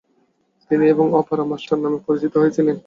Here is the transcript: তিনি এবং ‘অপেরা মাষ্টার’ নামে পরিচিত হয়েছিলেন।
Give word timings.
তিনি 0.71 0.85
এবং 0.93 1.05
‘অপেরা 1.19 1.43
মাষ্টার’ 1.43 1.79
নামে 1.83 1.99
পরিচিত 2.07 2.33
হয়েছিলেন। 2.37 2.75